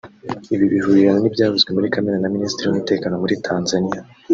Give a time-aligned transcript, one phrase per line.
[0.53, 3.99] Ibi bihurirana n’ibyavuzwe muri Kamena na Minisitiri w’umutekano muri Tanzaniya